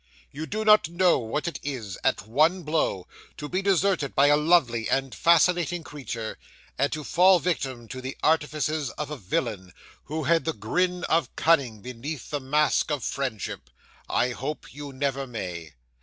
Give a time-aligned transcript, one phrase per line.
[0.31, 3.05] You do not know what it is, at one blow,
[3.37, 6.39] to be deserted by a lovely and fascinating creature,
[6.75, 9.71] and to fall a victim to the artifices of a villain,
[10.05, 13.69] who had the grin of cunning beneath the mask of friendship.
[14.09, 15.73] I hope you never may.